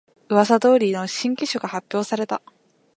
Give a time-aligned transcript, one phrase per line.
[0.29, 2.41] うわさ通りの新機種が発表された